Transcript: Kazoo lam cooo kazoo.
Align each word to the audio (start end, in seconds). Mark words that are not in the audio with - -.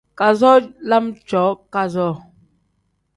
Kazoo 0.19 0.57
lam 0.89 1.05
cooo 1.29 1.51
kazoo. 1.73 2.13